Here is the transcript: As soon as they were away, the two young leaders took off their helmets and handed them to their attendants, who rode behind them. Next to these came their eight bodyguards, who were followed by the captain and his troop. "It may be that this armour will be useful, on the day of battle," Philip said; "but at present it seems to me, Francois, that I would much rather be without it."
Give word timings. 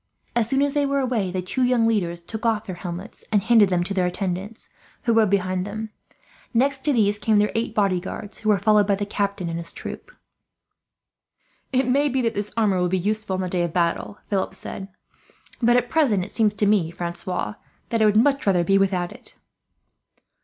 As 0.35 0.49
soon 0.49 0.63
as 0.63 0.73
they 0.73 0.83
were 0.87 0.97
away, 0.99 1.29
the 1.29 1.43
two 1.43 1.61
young 1.61 1.85
leaders 1.87 2.23
took 2.23 2.43
off 2.43 2.65
their 2.65 2.75
helmets 2.77 3.23
and 3.31 3.43
handed 3.43 3.69
them 3.69 3.83
to 3.83 3.93
their 3.93 4.07
attendants, 4.07 4.69
who 5.03 5.13
rode 5.13 5.29
behind 5.29 5.63
them. 5.63 5.91
Next 6.55 6.79
to 6.85 6.91
these 6.91 7.19
came 7.19 7.37
their 7.37 7.51
eight 7.53 7.75
bodyguards, 7.75 8.39
who 8.39 8.49
were 8.49 8.57
followed 8.57 8.87
by 8.87 8.95
the 8.95 9.05
captain 9.05 9.47
and 9.47 9.59
his 9.59 9.71
troop. 9.71 10.09
"It 11.71 11.87
may 11.87 12.09
be 12.09 12.19
that 12.23 12.33
this 12.33 12.51
armour 12.57 12.79
will 12.81 12.89
be 12.89 12.97
useful, 12.97 13.35
on 13.35 13.41
the 13.41 13.47
day 13.47 13.61
of 13.61 13.73
battle," 13.73 14.17
Philip 14.31 14.55
said; 14.55 14.87
"but 15.61 15.77
at 15.77 15.87
present 15.87 16.23
it 16.23 16.31
seems 16.31 16.55
to 16.55 16.65
me, 16.65 16.89
Francois, 16.89 17.53
that 17.89 18.01
I 18.01 18.05
would 18.05 18.17
much 18.17 18.47
rather 18.47 18.63
be 18.63 18.79
without 18.79 19.11
it." 19.11 19.35